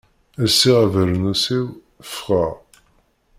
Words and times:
Lsiɣ 0.45 0.77
abernus-iw, 0.85 1.67
ffɣeɣ. 2.13 2.53